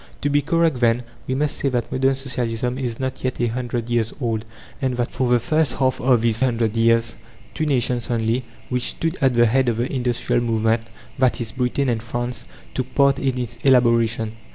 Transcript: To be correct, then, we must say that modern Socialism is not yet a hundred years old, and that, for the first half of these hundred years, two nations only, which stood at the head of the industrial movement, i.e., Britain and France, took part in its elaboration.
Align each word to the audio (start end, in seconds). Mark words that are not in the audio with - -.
To 0.21 0.31
be 0.31 0.41
correct, 0.41 0.79
then, 0.79 1.03
we 1.27 1.35
must 1.35 1.57
say 1.57 1.69
that 1.69 1.91
modern 1.91 2.15
Socialism 2.15 2.75
is 2.79 2.99
not 2.99 3.23
yet 3.23 3.39
a 3.39 3.45
hundred 3.45 3.87
years 3.87 4.11
old, 4.19 4.45
and 4.81 4.97
that, 4.97 5.11
for 5.11 5.29
the 5.31 5.39
first 5.39 5.73
half 5.73 6.01
of 6.01 6.21
these 6.23 6.37
hundred 6.37 6.75
years, 6.75 7.13
two 7.53 7.67
nations 7.67 8.09
only, 8.09 8.43
which 8.69 8.81
stood 8.81 9.15
at 9.21 9.35
the 9.35 9.45
head 9.45 9.69
of 9.69 9.77
the 9.77 9.93
industrial 9.93 10.41
movement, 10.41 10.85
i.e., 11.21 11.45
Britain 11.55 11.87
and 11.87 12.01
France, 12.01 12.45
took 12.73 12.95
part 12.95 13.19
in 13.19 13.37
its 13.37 13.57
elaboration. 13.61 14.31